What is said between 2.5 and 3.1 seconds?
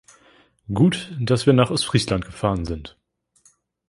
sind!